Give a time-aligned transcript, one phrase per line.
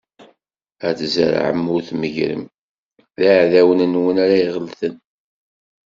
[0.87, 2.43] Ad tzerrɛem ur tmeggrem:
[3.17, 4.95] D iɛdawen-nwen ara iɣelten.